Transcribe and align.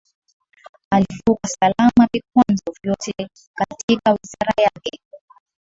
Alivuka 0.91 1.47
salama 1.47 2.09
vikwanzo 2.13 2.73
vyote 2.83 3.13
katika 3.55 4.11
wizara 4.11 4.63
yake 4.63 4.99